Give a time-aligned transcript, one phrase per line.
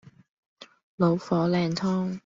[0.97, 2.19] 老火靚湯